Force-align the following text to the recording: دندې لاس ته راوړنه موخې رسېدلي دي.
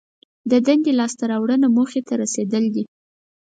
دندې 0.49 0.91
لاس 0.99 1.13
ته 1.19 1.23
راوړنه 1.31 1.67
موخې 1.75 1.99
رسېدلي 2.21 2.69
دي. 2.75 2.83